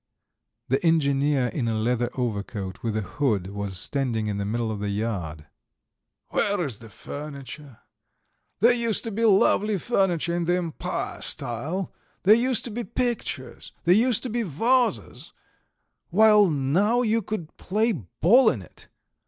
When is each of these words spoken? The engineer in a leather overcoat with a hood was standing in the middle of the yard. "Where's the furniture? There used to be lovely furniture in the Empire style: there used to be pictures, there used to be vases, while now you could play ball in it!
The 0.67 0.83
engineer 0.83 1.45
in 1.49 1.67
a 1.67 1.75
leather 1.75 2.09
overcoat 2.15 2.81
with 2.81 2.97
a 2.97 3.01
hood 3.03 3.51
was 3.51 3.77
standing 3.77 4.25
in 4.25 4.39
the 4.39 4.45
middle 4.45 4.71
of 4.71 4.79
the 4.79 4.89
yard. 4.89 5.45
"Where's 6.29 6.79
the 6.79 6.89
furniture? 6.89 7.81
There 8.61 8.73
used 8.73 9.03
to 9.03 9.11
be 9.11 9.25
lovely 9.25 9.77
furniture 9.77 10.33
in 10.35 10.45
the 10.45 10.57
Empire 10.57 11.21
style: 11.21 11.93
there 12.23 12.33
used 12.33 12.63
to 12.65 12.71
be 12.71 12.83
pictures, 12.83 13.73
there 13.83 13.93
used 13.93 14.23
to 14.23 14.29
be 14.29 14.41
vases, 14.41 15.33
while 16.09 16.49
now 16.49 17.03
you 17.03 17.21
could 17.21 17.55
play 17.57 17.91
ball 17.91 18.49
in 18.49 18.63
it! 18.63 18.87